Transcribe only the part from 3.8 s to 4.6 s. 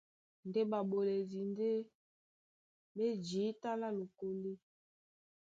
lá lokólí.